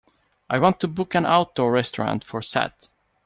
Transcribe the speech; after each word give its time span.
I 0.49 0.57
want 0.57 0.79
to 0.79 0.87
book 0.87 1.13
an 1.13 1.27
outdoor 1.27 1.71
restaurant 1.71 2.23
for 2.23 2.41
Sat. 2.41 2.89